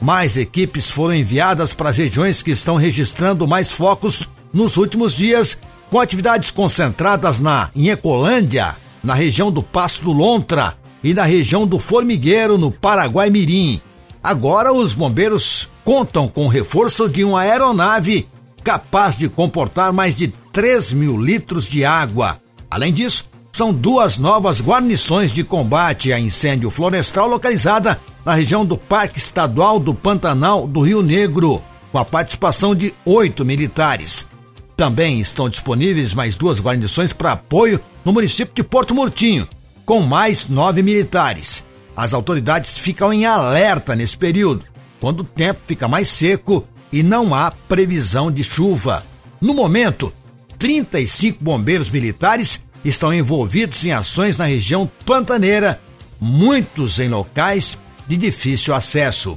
Mais 0.01 0.35
equipes 0.35 0.91
foram 0.91 1.15
enviadas 1.15 1.75
para 1.75 1.91
as 1.91 1.99
regiões 1.99 2.41
que 2.41 2.51
estão 2.51 2.77
registrando 2.77 3.47
mais 3.47 3.71
focos 3.71 4.27
nos 4.51 4.79
últimos 4.79 5.15
dias, 5.15 5.61
com 5.91 6.01
atividades 6.01 6.51
concentradas 6.51 7.39
na 7.39 7.71
Inhecolândia, 7.77 8.75
na 9.05 9.13
região 9.13 9.53
do 9.53 9.63
Passo 9.63 10.05
do 10.05 10.13
Lontra 10.13 10.79
e 11.05 11.13
na 11.13 11.25
região 11.25 11.67
do 11.67 11.79
Formigueiro, 11.79 12.57
no 12.57 12.71
Paraguai 12.71 13.29
Mirim. 13.29 13.79
Agora 14.23 14.73
os 14.73 14.95
bombeiros 14.95 15.69
contam 15.85 16.29
com 16.29 16.47
o 16.47 16.49
reforço 16.49 17.07
de 17.09 17.25
uma 17.25 17.43
aeronave 17.43 18.27
capaz 18.65 19.15
de 19.15 19.29
comportar 19.29 19.93
mais 19.93 20.15
de 20.15 20.29
3 20.51 20.95
mil 20.95 21.21
litros 21.21 21.67
de 21.67 21.85
água. 21.85 22.41
Além 22.71 22.93
disso, 22.93 23.29
são 23.53 23.73
duas 23.73 24.19
novas 24.19 24.61
guarnições 24.61 25.33
de 25.33 25.43
combate 25.43 26.13
a 26.13 26.21
incêndio 26.21 26.71
florestal 26.71 27.27
localizada 27.27 28.01
na 28.25 28.35
região 28.35 28.65
do 28.65 28.77
Parque 28.77 29.19
Estadual 29.19 29.79
do 29.79 29.95
Pantanal 29.95 30.67
do 30.67 30.81
Rio 30.81 31.03
Negro, 31.03 31.63
com 31.91 31.99
a 31.99 32.05
participação 32.05 32.75
de 32.75 32.95
oito 33.05 33.45
militares. 33.45 34.29
Também 34.77 35.19
estão 35.19 35.49
disponíveis 35.49 36.15
mais 36.15 36.37
duas 36.37 36.61
guarnições 36.61 37.13
para 37.13 37.33
apoio 37.33 37.81
no 38.05 38.13
município 38.13 38.55
de 38.55 38.63
Porto 38.63 38.95
Murtinho, 38.95 39.49
com 39.85 40.01
mais 40.01 40.49
nove 40.49 40.83
militares. 40.83 41.67
As 41.97 42.15
autoridades 42.15 42.79
ficam 42.79 43.13
em 43.13 43.27
alerta 43.27 43.97
nesse 43.97 44.17
período, 44.17 44.65
quando 45.01 45.21
o 45.21 45.25
tempo 45.25 45.61
fica 45.67 45.89
mais 45.89 46.09
seco 46.09 46.65
e 46.93 47.03
não 47.03 47.35
há 47.35 47.51
previsão 47.51 48.31
de 48.31 48.45
chuva. 48.45 49.05
No 49.41 49.53
momento, 49.53 50.13
35 50.59 51.43
bombeiros 51.43 51.89
militares 51.89 52.65
estão 52.85 53.15
envolvidos 53.15 53.85
em 53.85 53.93
ações 53.93 54.37
na 54.37 54.45
região 54.45 54.91
pantaneira, 55.07 55.81
muitos 56.21 56.99
em 56.99 57.09
locais 57.09 57.79
de 58.07 58.17
difícil 58.17 58.75
acesso. 58.75 59.37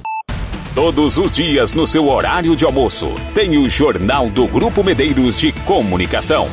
Todos 0.74 1.18
os 1.18 1.32
dias 1.32 1.72
no 1.72 1.86
seu 1.86 2.08
horário 2.08 2.56
de 2.56 2.64
almoço, 2.64 3.14
tem 3.34 3.58
o 3.58 3.68
Jornal 3.68 4.30
do 4.30 4.46
Grupo 4.48 4.82
Medeiros 4.82 5.38
de 5.38 5.52
Comunicação. 5.52 6.48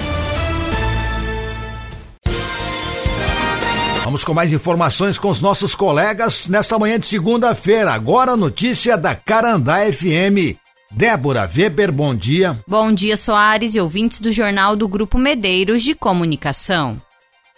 Vamos 4.04 4.26
com 4.26 4.34
mais 4.34 4.52
informações 4.52 5.18
com 5.18 5.30
os 5.30 5.40
nossos 5.40 5.74
colegas 5.74 6.48
nesta 6.48 6.78
manhã 6.78 7.00
de 7.00 7.06
segunda-feira. 7.06 7.94
Agora 7.94 8.32
a 8.32 8.38
notícia 8.38 8.98
da 8.98 9.16
Carandá 9.16 9.80
FM. 9.92 10.58
Débora 10.92 11.50
Weber, 11.56 11.92
bom 11.92 12.16
dia. 12.16 12.60
Bom 12.68 12.92
dia, 12.92 13.16
Soares 13.16 13.76
e 13.76 13.80
ouvintes 13.80 14.20
do 14.20 14.32
Jornal 14.32 14.76
do 14.76 14.88
Grupo 14.88 15.20
Medeiros 15.20 15.84
de 15.84 15.94
Comunicação. 15.94 17.00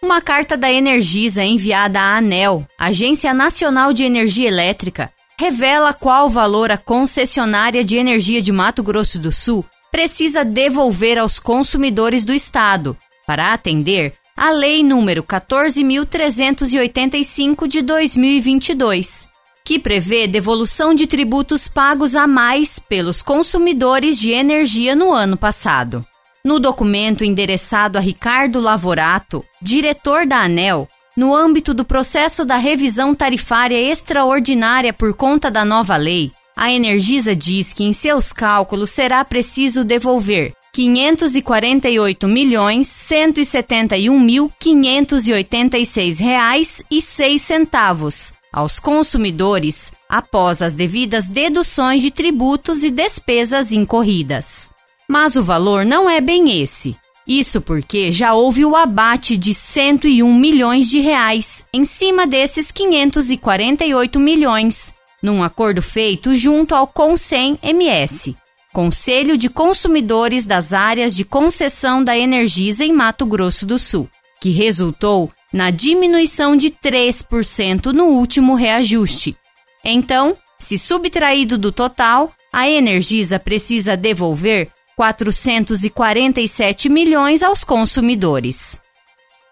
Uma 0.01 0.19
carta 0.19 0.57
da 0.57 0.69
Energisa 0.71 1.43
enviada 1.43 1.99
à 1.99 2.17
ANEL, 2.17 2.65
Agência 2.77 3.33
Nacional 3.33 3.93
de 3.93 4.03
Energia 4.03 4.49
Elétrica, 4.49 5.09
revela 5.39 5.93
qual 5.93 6.29
valor 6.29 6.71
a 6.71 6.77
concessionária 6.77 7.85
de 7.85 7.95
energia 7.95 8.41
de 8.41 8.51
Mato 8.51 8.83
Grosso 8.83 9.17
do 9.17 9.31
Sul 9.31 9.65
precisa 9.91 10.43
devolver 10.43 11.17
aos 11.17 11.39
consumidores 11.39 12.25
do 12.25 12.33
estado 12.33 12.97
para 13.25 13.53
atender 13.53 14.13
a 14.35 14.51
Lei 14.51 14.83
número 14.83 15.23
14385 15.23 17.65
de 17.67 17.81
2022 17.81 19.30
que 19.63 19.79
prevê 19.79 20.27
devolução 20.27 20.93
de 20.93 21.05
tributos 21.07 21.67
pagos 21.67 22.15
a 22.15 22.27
mais 22.27 22.79
pelos 22.79 23.21
consumidores 23.21 24.19
de 24.19 24.31
energia 24.31 24.95
no 24.95 25.11
ano 25.11 25.37
passado. 25.37 26.05
No 26.43 26.59
documento 26.59 27.23
endereçado 27.23 27.97
a 27.97 28.01
Ricardo 28.01 28.59
Lavorato, 28.59 29.45
diretor 29.61 30.25
da 30.25 30.41
ANEL, 30.41 30.87
no 31.15 31.35
âmbito 31.35 31.73
do 31.73 31.85
processo 31.85 32.43
da 32.43 32.57
revisão 32.57 33.13
tarifária 33.13 33.79
extraordinária 33.79 34.91
por 34.91 35.13
conta 35.13 35.51
da 35.51 35.63
nova 35.63 35.97
lei, 35.97 36.31
a 36.55 36.71
Energisa 36.71 37.35
diz 37.35 37.73
que 37.73 37.83
em 37.83 37.93
seus 37.93 38.33
cálculos 38.33 38.89
será 38.89 39.23
preciso 39.23 39.83
devolver 39.83 40.49
R$ 40.49 40.53
548 40.73 42.27
milhões 42.27 42.87
171 42.87 44.19
mil 44.19 44.51
586 44.59 46.19
reais 46.19 46.81
e 46.89 47.01
centavos 47.01 48.33
aos 48.51 48.79
consumidores 48.79 49.93
após 50.09 50.61
as 50.61 50.75
devidas 50.75 51.27
deduções 51.27 52.01
de 52.01 52.11
tributos 52.11 52.83
e 52.83 52.91
despesas 52.91 53.71
incorridas. 53.71 54.69
Mas 55.07 55.35
o 55.35 55.43
valor 55.43 55.85
não 55.85 56.09
é 56.09 56.19
bem 56.19 56.61
esse. 56.61 56.95
Isso 57.27 57.61
porque 57.61 58.11
já 58.11 58.33
houve 58.33 58.65
o 58.65 58.75
abate 58.75 59.37
de 59.37 59.53
101 59.53 60.33
milhões 60.33 60.89
de 60.89 60.99
reais 60.99 61.65
em 61.71 61.85
cima 61.85 62.25
desses 62.25 62.71
548 62.71 64.19
milhões, 64.19 64.93
num 65.21 65.43
acordo 65.43 65.81
feito 65.81 66.35
junto 66.35 66.73
ao 66.73 66.87
Consem 66.87 67.59
MS, 67.61 68.35
Conselho 68.73 69.37
de 69.37 69.49
Consumidores 69.49 70.45
das 70.45 70.73
Áreas 70.73 71.15
de 71.15 71.23
Concessão 71.23 72.03
da 72.03 72.17
Energisa 72.17 72.83
em 72.83 72.91
Mato 72.91 73.25
Grosso 73.25 73.65
do 73.65 73.77
Sul, 73.77 74.09
que 74.41 74.49
resultou 74.49 75.31
na 75.51 75.69
diminuição 75.69 76.55
de 76.55 76.69
3% 76.69 77.87
no 77.93 78.05
último 78.05 78.55
reajuste. 78.55 79.35
Então, 79.83 80.37
se 80.59 80.77
subtraído 80.77 81.57
do 81.57 81.71
total, 81.71 82.31
a 82.53 82.69
Energisa 82.69 83.39
precisa 83.39 83.97
devolver 83.97 84.69
447 84.95 86.87
milhões 86.89 87.41
aos 87.41 87.63
consumidores. 87.63 88.79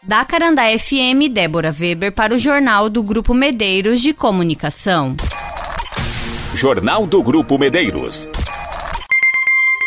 Da 0.03 0.24
Carandá 0.24 0.63
FM, 0.77 1.29
Débora 1.32 1.75
Weber 1.77 2.13
para 2.13 2.36
o 2.36 2.39
Jornal 2.39 2.89
do 2.89 3.03
Grupo 3.03 3.34
Medeiros 3.34 4.01
de 4.01 4.13
Comunicação. 4.13 5.15
Jornal 6.53 7.06
do 7.06 7.22
Grupo 7.22 7.58
Medeiros. 7.58 8.29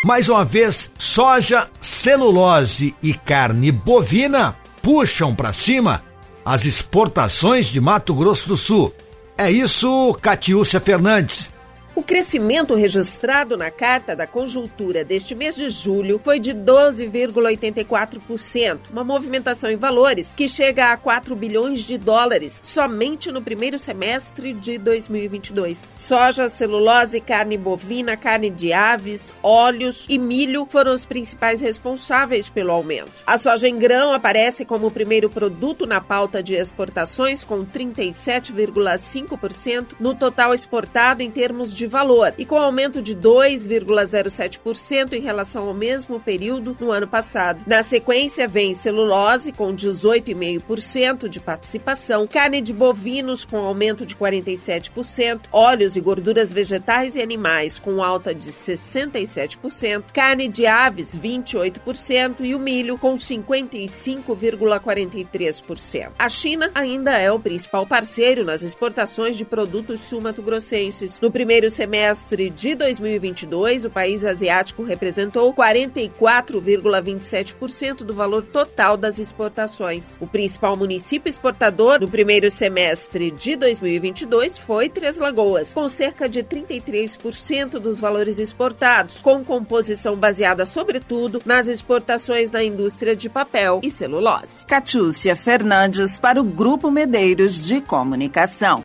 Mais 0.05 0.27
uma 0.27 0.43
vez, 0.43 0.91
soja, 0.97 1.69
celulose 1.79 2.93
e 3.01 3.13
carne 3.13 3.71
bovina 3.71 4.55
puxam 4.83 5.33
para 5.33 5.53
cima 5.53 6.03
as 6.45 6.65
exportações 6.65 7.67
de 7.67 7.79
Mato 7.79 8.13
Grosso 8.13 8.49
do 8.49 8.57
Sul. 8.57 8.93
É 9.37 9.49
isso, 9.49 10.13
Catiúcia 10.21 10.79
Fernandes. 10.81 11.52
O 11.95 12.01
crescimento 12.01 12.73
registrado 12.73 13.55
na 13.55 13.69
carta 13.69 14.15
da 14.15 14.25
conjuntura 14.25 15.05
deste 15.05 15.35
mês 15.35 15.55
de 15.55 15.69
julho 15.69 16.19
foi 16.23 16.39
de 16.39 16.51
12,84%, 16.51 18.89
uma 18.91 19.03
movimentação 19.03 19.69
em 19.69 19.77
valores 19.77 20.33
que 20.33 20.49
chega 20.49 20.91
a 20.91 20.97
4 20.97 21.35
bilhões 21.35 21.81
de 21.81 21.99
dólares 21.99 22.59
somente 22.63 23.31
no 23.31 23.43
primeiro 23.43 23.77
semestre 23.77 24.53
de 24.53 24.79
2022. 24.79 25.93
Soja, 25.95 26.49
celulose, 26.49 27.21
carne 27.21 27.59
bovina, 27.59 28.17
carne 28.17 28.49
de 28.49 28.73
aves, 28.73 29.31
óleos 29.43 30.07
e 30.09 30.17
milho 30.17 30.67
foram 30.67 30.95
os 30.95 31.05
principais 31.05 31.61
responsáveis 31.61 32.49
pelo 32.49 32.71
aumento. 32.71 33.11
A 33.23 33.37
soja 33.37 33.69
em 33.69 33.77
grão 33.77 34.13
aparece 34.13 34.65
como 34.65 34.87
o 34.87 34.91
primeiro 34.91 35.29
produto 35.29 35.85
na 35.85 36.01
pauta 36.01 36.41
de 36.41 36.55
exportações 36.55 37.43
com 37.43 37.63
37,5% 37.63 39.89
no 39.99 40.15
total 40.15 40.55
exportado 40.55 41.21
em 41.21 41.29
termos 41.29 41.71
de 41.71 41.82
de 41.83 41.87
valor 41.87 42.33
e 42.37 42.45
com 42.45 42.57
aumento 42.57 43.01
de 43.01 43.13
2,07% 43.13 45.11
em 45.13 45.21
relação 45.21 45.67
ao 45.67 45.73
mesmo 45.73 46.17
período 46.17 46.77
no 46.79 46.91
ano 46.91 47.07
passado. 47.07 47.65
Na 47.67 47.83
sequência, 47.83 48.47
vem 48.47 48.73
celulose, 48.73 49.51
com 49.51 49.75
18,5% 49.75 51.27
de 51.27 51.41
participação, 51.41 52.25
carne 52.25 52.61
de 52.61 52.71
bovinos, 52.71 53.43
com 53.43 53.57
aumento 53.57 54.05
de 54.05 54.15
47%, 54.15 55.41
óleos 55.51 55.97
e 55.97 56.01
gorduras 56.01 56.53
vegetais 56.53 57.17
e 57.17 57.21
animais, 57.21 57.79
com 57.79 58.01
alta 58.01 58.33
de 58.33 58.49
67%, 58.49 60.05
carne 60.13 60.47
de 60.47 60.65
aves, 60.65 61.17
28% 61.17 62.45
e 62.45 62.55
o 62.55 62.59
milho, 62.59 62.97
com 62.97 63.15
55,43%. 63.15 66.11
A 66.17 66.29
China 66.29 66.71
ainda 66.73 67.11
é 67.11 67.29
o 67.29 67.39
principal 67.39 67.85
parceiro 67.85 68.45
nas 68.45 68.61
exportações 68.61 69.35
de 69.35 69.43
produtos 69.43 69.99
sul-mato-grossenses. 70.07 71.19
No 71.19 71.29
primeiro 71.29 71.72
semestre 71.73 72.49
de 72.49 72.73
2022, 72.75 73.83
o 73.83 73.89
país 73.89 74.23
asiático 74.23 74.83
representou 74.83 75.53
44,27% 75.53 78.03
do 78.03 78.13
valor 78.13 78.43
total 78.43 78.95
das 78.95 79.19
exportações. 79.19 80.15
O 80.21 80.27
principal 80.27 80.77
município 80.77 81.29
exportador 81.29 81.99
no 81.99 82.07
primeiro 82.07 82.49
semestre 82.49 83.29
de 83.31 83.57
2022 83.57 84.57
foi 84.57 84.87
Três 84.87 85.17
Lagoas, 85.17 85.73
com 85.73 85.89
cerca 85.89 86.29
de 86.29 86.41
33% 86.43 87.79
dos 87.79 87.99
valores 87.99 88.39
exportados, 88.39 89.19
com 89.21 89.43
composição 89.43 90.15
baseada 90.15 90.65
sobretudo 90.65 91.41
nas 91.45 91.67
exportações 91.67 92.49
da 92.49 92.63
indústria 92.63 93.13
de 93.15 93.27
papel 93.27 93.81
e 93.83 93.89
celulose. 93.89 94.65
Catiúcia 94.67 95.35
Fernandes 95.35 96.19
para 96.19 96.39
o 96.39 96.43
Grupo 96.43 96.91
Medeiros 96.91 97.61
de 97.61 97.81
Comunicação. 97.81 98.83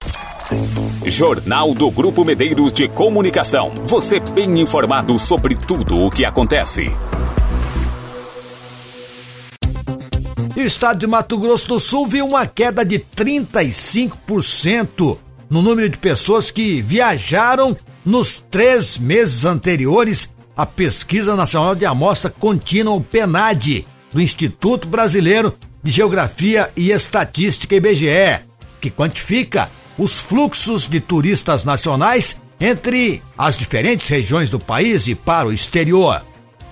Jornal 1.05 1.75
do 1.75 1.91
Grupo 1.91 2.25
Medeiros 2.25 2.73
de 2.79 2.87
Comunicação. 2.87 3.73
Você 3.87 4.21
bem 4.21 4.61
informado 4.61 5.19
sobre 5.19 5.57
tudo 5.57 5.97
o 5.97 6.11
que 6.13 6.25
acontece. 6.25 6.93
estado 10.57 11.01
de 11.01 11.07
Mato 11.09 11.37
Grosso 11.39 11.67
do 11.67 11.81
Sul 11.81 12.07
viu 12.07 12.25
uma 12.25 12.47
queda 12.47 12.85
de 12.85 13.01
35% 13.01 15.19
no 15.51 15.61
número 15.61 15.89
de 15.89 15.99
pessoas 15.99 16.53
que 16.53 16.81
viajaram 16.81 17.77
nos 18.05 18.39
três 18.49 18.97
meses 18.97 19.45
anteriores 19.45 20.33
à 20.57 20.65
Pesquisa 20.65 21.35
Nacional 21.35 21.75
de 21.75 21.85
Amostra 21.85 22.31
Contínua, 22.31 22.95
o 22.95 23.01
PENAD, 23.01 23.85
do 24.13 24.21
Instituto 24.21 24.87
Brasileiro 24.87 25.53
de 25.83 25.91
Geografia 25.91 26.71
e 26.77 26.93
Estatística 26.93 27.75
IBGE, 27.75 28.39
que 28.81 28.89
quantifica 28.89 29.69
os 29.99 30.21
fluxos 30.21 30.87
de 30.87 31.01
turistas 31.01 31.65
nacionais 31.65 32.41
entre 32.61 33.23
as 33.37 33.57
diferentes 33.57 34.09
regiões 34.09 34.51
do 34.51 34.59
país 34.59 35.07
e 35.07 35.15
para 35.15 35.49
o 35.49 35.53
exterior. 35.53 36.25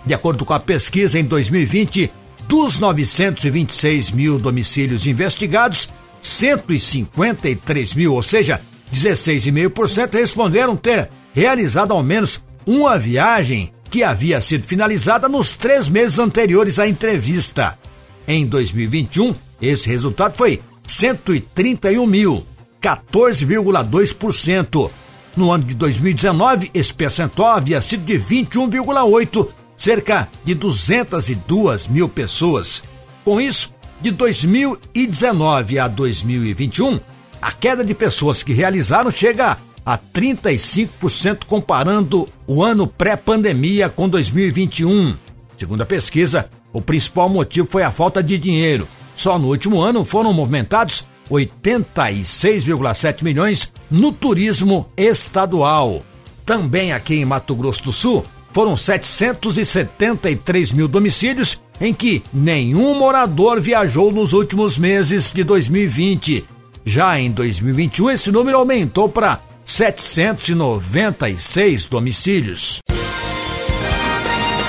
De 0.04 0.14
acordo 0.14 0.44
com 0.44 0.52
a 0.52 0.60
pesquisa, 0.60 1.18
em 1.18 1.24
2020, 1.24 2.10
dos 2.48 2.78
926 2.78 4.10
mil 4.12 4.38
domicílios 4.38 5.06
investigados, 5.06 5.88
153 6.20 7.94
mil, 7.94 8.14
ou 8.14 8.22
seja, 8.22 8.60
16,5%, 8.92 10.14
responderam 10.14 10.76
ter 10.76 11.08
realizado 11.32 11.92
ao 11.92 12.02
menos 12.02 12.42
uma 12.64 12.98
viagem 12.98 13.72
que 13.90 14.02
havia 14.02 14.40
sido 14.40 14.66
finalizada 14.66 15.28
nos 15.28 15.52
três 15.52 15.86
meses 15.88 16.18
anteriores 16.18 16.78
à 16.78 16.88
entrevista. 16.88 17.78
Em 18.26 18.46
2021, 18.46 19.34
esse 19.60 19.86
resultado 19.88 20.36
foi 20.36 20.60
131 20.86 22.06
mil, 22.06 22.46
14,2%. 22.82 24.90
No 25.36 25.52
ano 25.52 25.64
de 25.64 25.74
2019, 25.74 26.70
esse 26.72 26.94
percentual 26.94 27.52
havia 27.52 27.82
sido 27.82 28.04
de 28.04 28.18
21,8%, 28.18 29.48
cerca 29.76 30.28
de 30.42 30.54
202 30.54 31.88
mil 31.88 32.08
pessoas. 32.08 32.82
Com 33.22 33.38
isso, 33.38 33.74
de 34.00 34.10
2019 34.10 35.78
a 35.78 35.88
2021, 35.88 36.98
a 37.40 37.52
queda 37.52 37.84
de 37.84 37.94
pessoas 37.94 38.42
que 38.42 38.54
realizaram 38.54 39.10
chega 39.10 39.58
a 39.84 39.98
35% 39.98 41.44
comparando 41.44 42.26
o 42.46 42.62
ano 42.62 42.86
pré-pandemia 42.86 43.90
com 43.90 44.08
2021. 44.08 45.14
Segundo 45.56 45.82
a 45.82 45.86
pesquisa, 45.86 46.48
o 46.72 46.80
principal 46.80 47.28
motivo 47.28 47.68
foi 47.70 47.82
a 47.82 47.90
falta 47.90 48.22
de 48.22 48.38
dinheiro. 48.38 48.88
Só 49.14 49.38
no 49.38 49.48
último 49.48 49.80
ano 49.80 50.04
foram 50.04 50.32
movimentados 50.32 51.06
86,7 51.30 53.22
milhões 53.22 53.72
no 53.90 54.12
turismo 54.12 54.86
estadual. 54.96 56.02
Também 56.44 56.92
aqui 56.92 57.16
em 57.16 57.24
Mato 57.24 57.54
Grosso 57.54 57.84
do 57.84 57.92
Sul, 57.92 58.24
foram 58.52 58.76
773 58.76 60.72
mil 60.72 60.88
domicílios 60.88 61.60
em 61.80 61.92
que 61.92 62.22
nenhum 62.32 62.96
morador 62.98 63.60
viajou 63.60 64.10
nos 64.10 64.32
últimos 64.32 64.78
meses 64.78 65.30
de 65.30 65.44
2020. 65.44 66.44
Já 66.84 67.20
em 67.20 67.30
2021, 67.30 68.10
esse 68.10 68.32
número 68.32 68.58
aumentou 68.58 69.08
para 69.08 69.40
796 69.64 71.86
domicílios. 71.86 72.80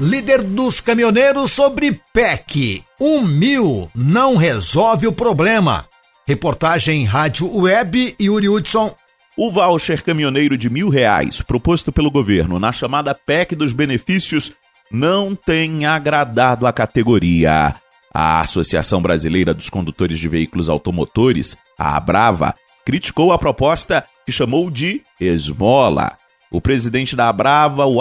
Líder 0.01 0.41
dos 0.41 0.82
caminhoneiros 0.82 1.51
sobre 1.51 2.01
PEC. 2.13 2.84
Um 2.99 3.23
mil 3.23 3.89
não 3.95 4.36
resolve 4.36 5.08
o 5.08 5.12
problema. 5.12 5.86
Reportagem 6.27 7.05
Rádio 7.05 7.55
Web 7.55 8.15
e 8.19 8.25
Yuri 8.25 8.49
Hudson 8.49 8.93
o 9.37 9.49
voucher 9.49 10.03
caminhoneiro 10.03 10.57
de 10.57 10.69
mil 10.69 10.89
reais 10.89 11.41
proposto 11.41 11.89
pelo 11.89 12.11
governo 12.11 12.59
na 12.59 12.73
chamada 12.73 13.15
PEC 13.15 13.55
dos 13.55 13.71
benefícios 13.71 14.51
não 14.91 15.33
tem 15.33 15.85
agradado 15.85 16.67
a 16.67 16.73
categoria. 16.73 17.75
A 18.13 18.41
Associação 18.41 19.01
Brasileira 19.01 19.53
dos 19.53 19.69
Condutores 19.69 20.19
de 20.19 20.27
Veículos 20.27 20.69
Automotores, 20.69 21.55
a 21.79 21.95
Abrava, 21.95 22.53
criticou 22.83 23.31
a 23.31 23.37
proposta 23.37 24.03
que 24.25 24.31
chamou 24.31 24.69
de 24.69 25.03
esmola. 25.21 26.17
O 26.51 26.59
presidente 26.59 27.15
da 27.15 27.29
Abrava, 27.29 27.85
o 27.85 27.99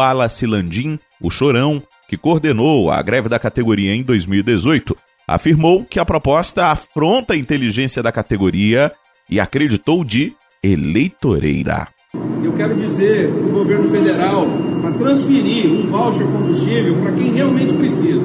Landim, 0.49 0.99
o 1.21 1.31
Chorão, 1.31 1.81
que 2.09 2.17
coordenou 2.17 2.91
a 2.91 3.01
greve 3.03 3.29
da 3.29 3.39
categoria 3.39 3.95
em 3.95 4.03
2018, 4.03 4.97
afirmou 5.27 5.85
que 5.85 5.99
a 5.99 6.05
proposta 6.05 6.67
afronta 6.67 7.35
a 7.35 7.37
inteligência 7.37 8.03
da 8.03 8.13
categoria 8.13 8.93
e 9.29 9.41
acreditou 9.41 10.05
de 10.05 10.33
eleitoreira. 10.63 11.89
Eu 12.43 12.53
quero 12.53 12.75
dizer 12.77 13.31
para 13.31 13.47
o 13.47 13.51
governo 13.51 13.91
federal 13.91 14.47
para 14.81 14.93
transferir 14.93 15.71
um 15.71 15.91
voucher 15.91 16.27
combustível 16.27 16.97
para 17.03 17.13
quem 17.13 17.35
realmente 17.35 17.75
precisa, 17.75 18.25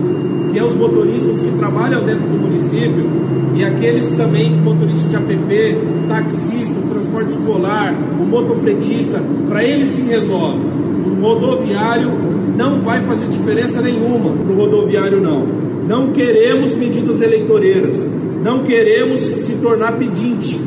que 0.52 0.60
é 0.60 0.64
os 0.64 0.76
motoristas 0.76 1.42
que 1.42 1.52
trabalham 1.58 2.04
dentro 2.06 2.28
do 2.28 2.38
município 2.38 3.10
e 3.56 3.66
aqueles 3.66 4.12
também 4.12 4.52
motoristas 4.52 5.10
de 5.10 5.16
APP, 5.16 5.78
taxista, 6.08 6.82
transporte 6.82 7.32
escolar, 7.32 7.94
o 7.94 8.26
motofretista, 8.26 9.22
para 9.50 9.64
eles 9.64 9.90
se 9.90 10.04
resolve. 10.04 10.62
O 11.06 11.22
rodoviário 11.22 12.12
não 12.56 12.82
vai 12.82 13.06
fazer 13.06 13.28
diferença 13.28 13.82
nenhuma 13.82 14.32
para 14.32 14.54
o 14.54 14.56
rodoviário 14.56 15.20
não. 15.20 15.71
Não 15.88 16.14
queremos 16.14 16.74
medidas 16.76 17.22
eleitoreiras, 17.22 17.98
não 18.44 18.64
queremos 18.64 19.22
se 19.22 19.58
tornar 19.58 19.98
pedinte 19.98 20.60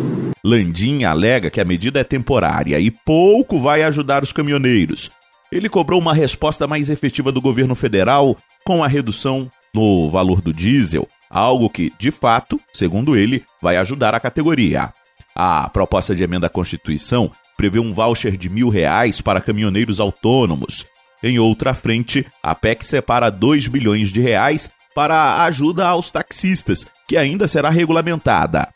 Landim 0.45 1.05
alega 1.05 1.51
que 1.51 1.59
a 1.59 1.65
medida 1.65 2.01
é 2.01 2.05
temporária 2.05 2.79
e 2.79 2.91
pouco 2.91 3.59
vai 3.59 3.83
ajudar 3.83 4.23
os 4.23 4.31
caminhoneiros. 4.31 5.11
Ele 5.51 5.71
cobrou 5.71 5.99
uma 5.99 6.13
resposta 6.13 6.67
mais 6.67 6.91
efetiva 6.91 7.33
do 7.33 7.41
governo 7.41 7.75
federal 7.75 8.37
com 8.63 8.85
a 8.85 8.87
redução 8.87 9.51
no 9.73 10.11
valor 10.11 10.43
do 10.43 10.53
diesel, 10.53 11.09
algo 11.31 11.71
que, 11.71 11.91
de 11.99 12.11
fato, 12.11 12.61
segundo 12.75 13.17
ele, 13.17 13.43
vai 13.63 13.79
ajudar 13.79 14.15
a 14.15 14.21
categoria. 14.21 14.93
A 15.35 15.71
proposta 15.71 16.15
de 16.15 16.23
emenda 16.23 16.47
à 16.47 16.51
Constituição 16.51 17.31
prevê 17.57 17.79
um 17.79 17.95
voucher 17.95 18.37
de 18.37 18.51
mil 18.51 18.69
reais 18.69 19.23
para 19.23 19.41
caminhoneiros 19.41 19.99
autônomos. 19.99 20.85
Em 21.23 21.39
outra 21.39 21.73
frente, 21.73 22.27
a 22.43 22.55
PEC 22.55 22.85
separa 22.85 23.31
2 23.31 23.67
bilhões 23.67 24.13
de 24.13 24.21
reais 24.21 24.71
para 24.95 25.17
a 25.17 25.45
ajuda 25.45 25.87
aos 25.87 26.11
taxistas, 26.11 26.87
que 27.09 27.17
ainda 27.17 27.49
será 27.49 27.71
regulamentada. 27.71 28.69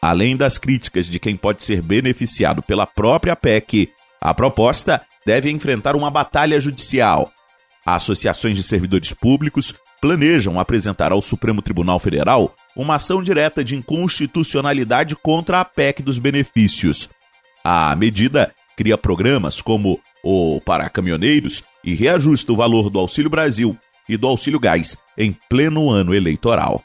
Além 0.00 0.36
das 0.36 0.58
críticas 0.58 1.06
de 1.06 1.18
quem 1.18 1.36
pode 1.36 1.62
ser 1.62 1.82
beneficiado 1.82 2.62
pela 2.62 2.86
própria 2.86 3.34
PEC, 3.34 3.90
a 4.20 4.32
proposta 4.34 5.00
deve 5.24 5.50
enfrentar 5.50 5.96
uma 5.96 6.10
batalha 6.10 6.60
judicial. 6.60 7.30
Associações 7.84 8.56
de 8.56 8.62
servidores 8.62 9.12
públicos 9.12 9.74
planejam 10.00 10.60
apresentar 10.60 11.12
ao 11.12 11.22
Supremo 11.22 11.62
Tribunal 11.62 11.98
Federal 11.98 12.54
uma 12.76 12.96
ação 12.96 13.22
direta 13.22 13.64
de 13.64 13.74
inconstitucionalidade 13.74 15.16
contra 15.16 15.60
a 15.60 15.64
PEC 15.64 16.02
dos 16.02 16.18
benefícios. 16.18 17.08
A 17.64 17.96
medida 17.96 18.52
cria 18.76 18.98
programas 18.98 19.62
como 19.62 19.98
o 20.22 20.60
para 20.60 20.90
caminhoneiros 20.90 21.62
e 21.82 21.94
reajusta 21.94 22.52
o 22.52 22.56
valor 22.56 22.90
do 22.90 22.98
Auxílio 22.98 23.30
Brasil 23.30 23.78
e 24.08 24.16
do 24.16 24.26
Auxílio 24.26 24.60
Gás 24.60 24.96
em 25.16 25.36
pleno 25.48 25.90
ano 25.90 26.14
eleitoral. 26.14 26.82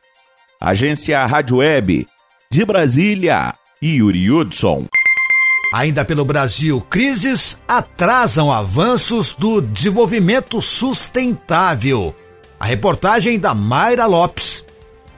Agência 0.62 1.26
Rádio 1.26 1.58
Web 1.58 2.08
de 2.52 2.66
Brasília, 2.66 3.54
Yuri 3.82 4.32
Hudson. 4.32 4.86
Ainda 5.74 6.04
pelo 6.04 6.26
Brasil, 6.26 6.82
crises 6.90 7.62
atrasam 7.68 8.52
avanços 8.52 9.32
do 9.32 9.62
desenvolvimento 9.62 10.60
sustentável. 10.60 12.16
A 12.60 12.66
reportagem 12.66 13.40
da 13.40 13.54
Mayra 13.54 14.06
Lopes. 14.06 14.66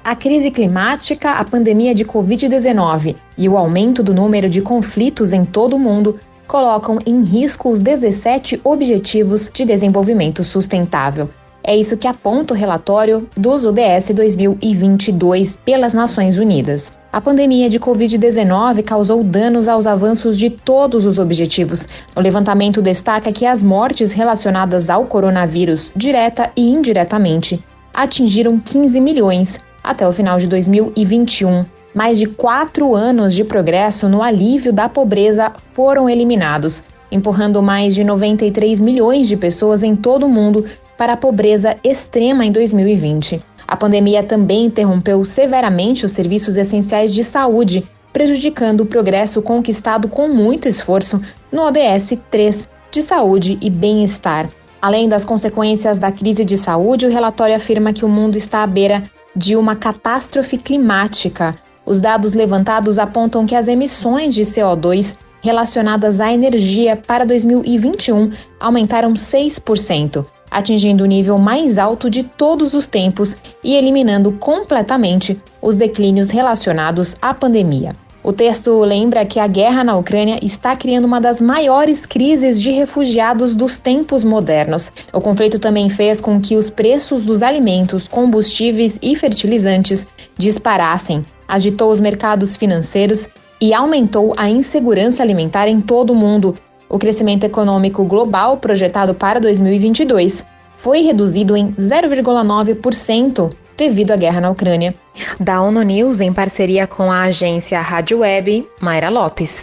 A 0.04 0.16
crise 0.16 0.52
climática, 0.52 1.32
a 1.32 1.46
pandemia 1.46 1.96
de 1.96 2.04
Covid-19 2.04 3.16
e 3.38 3.48
o 3.48 3.58
aumento 3.58 4.04
do 4.04 4.14
número 4.14 4.50
de 4.50 4.62
conflitos 4.62 5.32
em 5.32 5.46
todo 5.46 5.76
o 5.76 5.80
mundo 5.80 6.20
colocam 6.46 7.00
em 7.06 7.24
risco 7.24 7.70
os 7.70 7.80
17 7.80 8.60
Objetivos 8.64 9.50
de 9.54 9.64
Desenvolvimento 9.64 10.44
Sustentável. 10.44 11.30
É 11.64 11.76
isso 11.76 11.96
que 11.96 12.08
aponta 12.08 12.54
o 12.54 12.58
relatório 12.58 13.28
dos 13.36 13.66
ODS 13.66 14.10
2022 14.16 15.58
pelas 15.58 15.94
Nações 15.94 16.40
Unidas. 16.40 16.92
A 17.14 17.20
pandemia 17.20 17.70
de 17.70 17.80
Covid-19 17.80 18.84
causou 18.84 19.24
danos 19.24 19.68
aos 19.68 19.86
avanços 19.86 20.38
de 20.38 20.50
todos 20.50 21.06
os 21.06 21.20
objetivos. 21.20 21.88
O 22.16 22.22
levantamento 22.22 22.82
destaca 22.82 23.32
que 23.32 23.46
as 23.46 23.62
mortes 23.62 24.12
relacionadas 24.12 24.90
ao 24.90 25.06
coronavírus, 25.06 25.92
direta 25.96 26.50
e 26.56 26.70
indiretamente, 26.70 27.62
atingiram 27.94 28.58
15 28.58 29.00
milhões 29.02 29.60
até 29.84 30.08
o 30.08 30.14
final 30.14 30.40
de 30.40 30.48
2021. 30.48 31.66
Mais 31.94 32.18
de 32.18 32.26
quatro 32.26 32.96
anos 32.96 33.34
de 33.34 33.44
progresso 33.44 34.08
no 34.08 34.24
alívio 34.24 34.72
da 34.72 34.88
pobreza 34.88 35.52
foram 35.74 36.10
eliminados, 36.10 36.82
empurrando 37.12 37.62
mais 37.62 37.94
de 37.94 38.06
93 38.06 38.80
milhões 38.80 39.28
de 39.28 39.36
pessoas 39.36 39.84
em 39.84 39.98
todo 39.98 40.26
o 40.26 40.30
mundo 40.30 40.66
para 41.02 41.14
a 41.14 41.18
pobreza 41.18 41.76
extrema 41.84 42.46
em 42.46 42.52
2020. 42.52 43.42
A 43.68 43.76
pandemia 43.76 44.22
também 44.22 44.66
interrompeu 44.66 45.26
severamente 45.26 46.06
os 46.06 46.12
serviços 46.12 46.58
essenciais 46.58 47.12
de 47.12 47.24
saúde, 47.24 47.84
prejudicando 48.14 48.82
o 48.82 48.86
progresso 48.86 49.42
conquistado 49.42 50.08
com 50.08 50.28
muito 50.28 50.70
esforço 50.70 51.20
no 51.52 51.64
ODS 51.64 52.20
3 52.30 52.68
de 52.92 53.02
saúde 53.02 53.58
e 53.60 53.68
bem-estar. 53.68 54.48
Além 54.80 55.10
das 55.10 55.26
consequências 55.26 55.98
da 55.98 56.12
crise 56.12 56.46
de 56.46 56.56
saúde, 56.56 57.08
o 57.08 57.12
relatório 57.12 57.56
afirma 57.56 57.92
que 57.92 58.06
o 58.06 58.08
mundo 58.08 58.38
está 58.38 58.62
à 58.62 58.68
beira 58.68 59.10
de 59.36 59.56
uma 59.56 59.76
catástrofe 59.76 60.56
climática. 60.56 61.56
Os 61.84 62.00
dados 62.00 62.34
levantados 62.34 63.00
apontam 63.00 63.48
que 63.48 63.56
as 63.56 63.68
emissões 63.68 64.36
de 64.36 64.44
CO2 64.44 65.18
relacionadas 65.42 66.22
à 66.22 66.32
energia 66.32 66.96
para 66.96 67.26
2021 67.26 68.32
aumentaram 68.60 69.14
6%, 69.14 70.24
atingindo 70.52 71.06
o 71.06 71.08
nível 71.08 71.38
mais 71.38 71.80
alto 71.80 72.10
de 72.10 72.22
todos 72.22 72.74
os 72.74 72.86
tempos 72.86 73.36
e 73.64 73.74
eliminando 73.74 74.34
completamente 74.34 75.42
os 75.62 75.78
declínios 75.78 76.30
relacionados 76.30 77.16
à 77.22 77.34
pandemia. 77.34 77.96
O 78.24 78.32
texto 78.32 78.80
lembra 78.82 79.26
que 79.26 79.40
a 79.40 79.48
guerra 79.48 79.84
na 79.84 79.98
Ucrânia 79.98 80.38
está 80.44 80.76
criando 80.76 81.06
uma 81.06 81.20
das 81.20 81.42
maiores 81.42 82.06
crises 82.06 82.62
de 82.62 82.70
refugiados 82.70 83.56
dos 83.56 83.80
tempos 83.80 84.24
modernos. 84.24 84.92
O 85.12 85.20
conflito 85.20 85.58
também 85.58 85.90
fez 85.90 86.22
com 86.22 86.40
que 86.40 86.56
os 86.56 86.70
preços 86.70 87.26
dos 87.26 87.42
alimentos, 87.42 88.08
combustíveis 88.08 89.00
e 89.02 89.16
fertilizantes 89.16 90.06
disparassem, 90.38 91.26
agitou 91.48 91.92
os 91.92 92.00
mercados 92.00 92.56
financeiros 92.58 93.28
e 93.60 93.74
aumentou 93.74 94.34
a 94.38 94.48
insegurança 94.48 95.24
alimentar 95.24 95.68
em 95.68 95.82
todo 95.82 96.14
o 96.14 96.16
mundo, 96.16 96.56
o 96.92 97.00
crescimento 97.00 97.46
econômico 97.46 98.04
global 98.04 98.58
projetado 98.58 99.14
para 99.14 99.40
2022 99.40 100.46
foi 100.76 101.02
reduzido 101.02 101.56
em 101.56 101.72
0,9% 101.72 103.52
devido 103.78 104.12
à 104.12 104.16
guerra 104.16 104.42
na 104.42 104.50
Ucrânia. 104.50 104.94
Da 105.40 105.62
ONU 105.62 105.82
News, 105.82 106.20
em 106.20 106.34
parceria 106.34 106.86
com 106.86 107.12
a 107.12 107.24
agência 107.24 107.80
Rádio 107.80 108.20
Web, 108.20 108.68
Mayra 108.80 109.10
Lopes. 109.10 109.62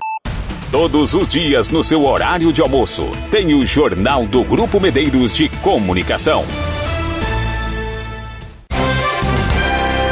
Todos 0.73 1.15
os 1.15 1.29
dias 1.29 1.69
no 1.69 1.85
seu 1.85 2.05
horário 2.05 2.53
de 2.53 2.61
almoço, 2.61 3.07
tem 3.31 3.55
o 3.55 3.65
Jornal 3.65 4.27
do 4.27 4.43
Grupo 4.45 4.81
Medeiros 4.81 5.35
de 5.35 5.49
Comunicação. 5.63 6.45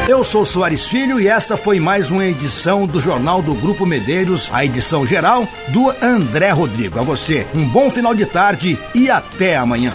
Eu 0.08 0.22
sou 0.22 0.44
Soares 0.44 0.86
Filho 0.86 1.20
e 1.20 1.26
esta 1.26 1.56
foi 1.56 1.80
mais 1.80 2.12
uma 2.12 2.24
edição 2.24 2.86
do 2.86 3.00
Jornal 3.00 3.42
do 3.42 3.54
Grupo 3.54 3.84
Medeiros, 3.84 4.48
a 4.52 4.64
edição 4.64 5.04
geral 5.04 5.48
do 5.70 5.90
André 6.00 6.50
Rodrigo. 6.50 7.00
A 7.00 7.02
você, 7.02 7.44
um 7.52 7.68
bom 7.68 7.90
final 7.90 8.14
de 8.14 8.24
tarde 8.24 8.78
e 8.94 9.10
até 9.10 9.56
amanhã. 9.56 9.92